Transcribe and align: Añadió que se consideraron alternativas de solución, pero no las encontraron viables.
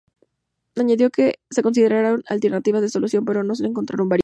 Añadió 0.75 1.11
que 1.11 1.35
se 1.51 1.61
consideraron 1.61 2.23
alternativas 2.27 2.81
de 2.81 2.89
solución, 2.89 3.23
pero 3.23 3.43
no 3.43 3.49
las 3.49 3.59
encontraron 3.61 4.09
viables. 4.09 4.19